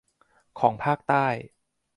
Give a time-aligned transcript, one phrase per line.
[0.59, 1.27] ของภาคใต้